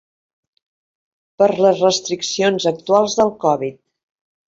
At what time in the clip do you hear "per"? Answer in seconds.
1.43-1.49